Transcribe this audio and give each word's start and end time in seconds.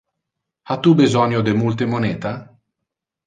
Ha 0.69 0.77
tu 0.85 0.93
besonio 1.01 1.43
de 1.49 1.53
multe 1.59 1.87
moneta? 1.93 2.31